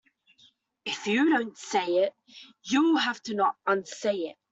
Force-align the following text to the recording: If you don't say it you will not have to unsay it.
If 0.83 1.05
you 1.05 1.29
don't 1.29 1.55
say 1.55 1.85
it 1.97 2.15
you 2.63 2.81
will 2.81 2.93
not 2.93 3.01
have 3.03 3.21
to 3.21 3.53
unsay 3.67 4.15
it. 4.29 4.37